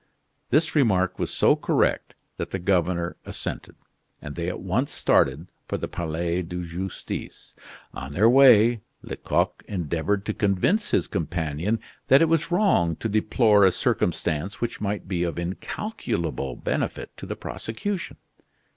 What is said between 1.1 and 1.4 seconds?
was